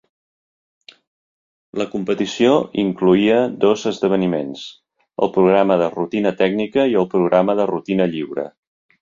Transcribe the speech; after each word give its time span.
La 1.81 1.85
competició 1.95 2.53
incloïa 2.83 3.35
dos 3.67 3.83
esdeveniments, 3.93 4.65
el 5.27 5.33
programa 5.37 5.79
de 5.83 5.91
rutina 5.99 6.33
tècnica 6.41 6.89
i 6.95 6.99
el 7.05 7.09
programa 7.15 7.59
de 7.63 7.71
rutina 7.75 8.11
lliure. 8.17 8.49